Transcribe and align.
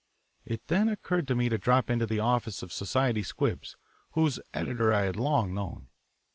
It 0.45 0.65
then 0.65 0.89
occurred 0.89 1.27
to 1.27 1.35
me 1.35 1.47
to 1.49 1.59
drop 1.59 1.87
into 1.87 2.07
the 2.07 2.19
office 2.19 2.63
of 2.63 2.73
Society 2.73 3.21
Squibs, 3.21 3.75
whose 4.13 4.39
editor 4.51 4.91
I 4.91 5.03
had 5.03 5.15
long 5.15 5.53
known. 5.53 5.89